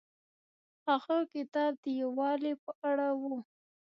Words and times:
هغه 0.87 1.17
کتاب 1.33 1.71
د 1.83 1.85
یووالي 2.01 2.53
په 2.63 2.71
اړه 2.89 3.07
و. 3.19 3.21